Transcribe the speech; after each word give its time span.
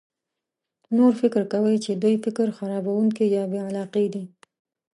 نور 0.97 1.11
فکر 1.21 1.41
کوي 1.53 1.75
چې 1.85 1.91
دوی 1.93 2.15
فکر 2.25 2.47
خرابونکي 2.57 3.25
یا 3.35 3.43
بې 3.51 3.59
علاقه 3.69 4.01
دي. 4.13 4.23